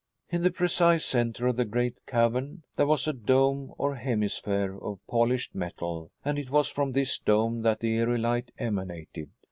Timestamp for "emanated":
8.57-9.29